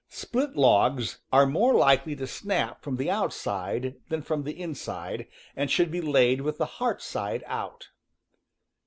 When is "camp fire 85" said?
1.77-1.99